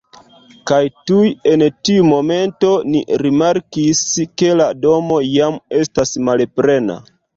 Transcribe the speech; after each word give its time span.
Kaj 0.69 0.77
tuj 1.09 1.25
en 1.49 1.63
tiu 1.89 2.07
momento 2.07 2.71
ni 2.95 3.01
rimarkis, 3.25 4.01
ke 4.43 4.51
la 4.63 4.71
domo 4.87 5.21
jam 5.29 5.61
estas 5.83 6.15
malplena 6.31 6.99